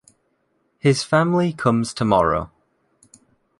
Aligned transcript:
His 0.79 1.03
family 1.03 1.53
comes 1.53 1.93
tomorrow. 1.93 2.49